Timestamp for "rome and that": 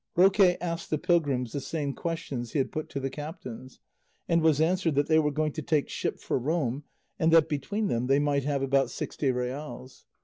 6.39-7.47